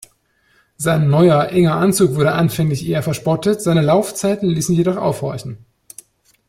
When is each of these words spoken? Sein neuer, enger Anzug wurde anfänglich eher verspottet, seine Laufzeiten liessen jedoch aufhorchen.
Sein 0.77 1.11
neuer, 1.11 1.49
enger 1.49 1.75
Anzug 1.75 2.15
wurde 2.15 2.31
anfänglich 2.31 2.87
eher 2.89 3.03
verspottet, 3.03 3.61
seine 3.61 3.81
Laufzeiten 3.81 4.49
liessen 4.49 4.73
jedoch 4.73 4.97
aufhorchen. 4.97 5.59